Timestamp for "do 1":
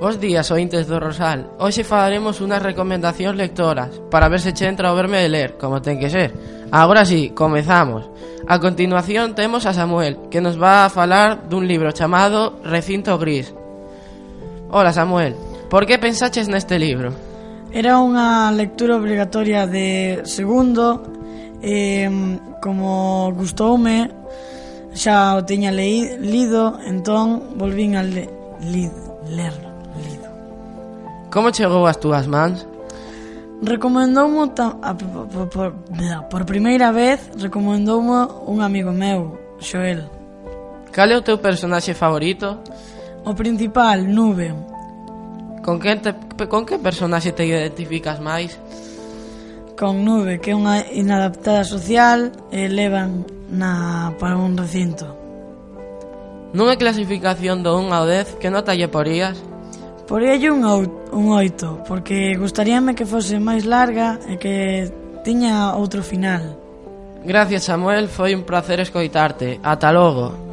57.60-57.92